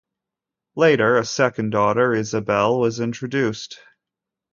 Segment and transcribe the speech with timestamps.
[0.75, 3.79] Later, a second daughter, Isabelle, was introduced.